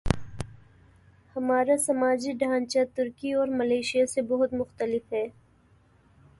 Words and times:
ہمارا 1.35 1.77
سماجی 1.77 2.31
ڈھانچہ 2.33 2.79
ترکی 2.95 3.33
اور 3.33 3.47
ملائشیا 3.51 4.05
سے 4.05 4.21
بہت 4.21 4.53
مختلف 4.53 5.13
ہے۔ 5.13 5.25